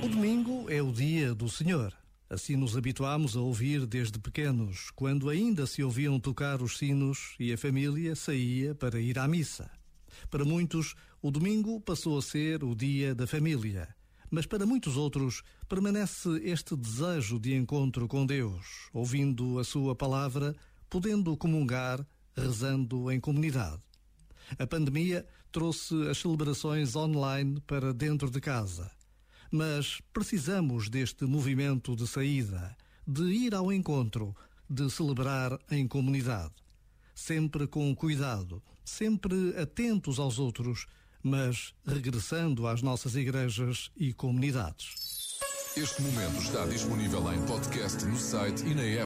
[0.00, 1.92] O domingo é o dia do Senhor.
[2.30, 7.52] Assim nos habituámos a ouvir desde pequenos, quando ainda se ouviam tocar os sinos e
[7.52, 9.68] a família saía para ir à missa.
[10.30, 13.88] Para muitos, o domingo passou a ser o dia da família.
[14.30, 20.54] Mas para muitos outros, permanece este desejo de encontro com Deus, ouvindo a Sua palavra,
[20.88, 22.06] podendo comungar,
[22.36, 23.85] rezando em comunidade.
[24.58, 28.90] A pandemia trouxe as celebrações online para dentro de casa.
[29.50, 32.76] Mas precisamos deste movimento de saída,
[33.06, 34.34] de ir ao encontro,
[34.68, 36.54] de celebrar em comunidade.
[37.14, 40.86] Sempre com cuidado, sempre atentos aos outros,
[41.22, 45.16] mas regressando às nossas igrejas e comunidades.
[45.76, 49.04] Este momento está disponível em podcast no site e na app.